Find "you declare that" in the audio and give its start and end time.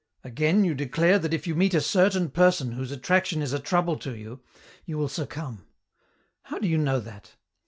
0.63-1.31